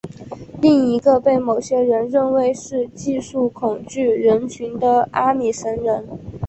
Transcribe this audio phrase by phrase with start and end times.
[0.59, 6.07] 另一个被某些人认为是技术恐惧人群的是阿米什人。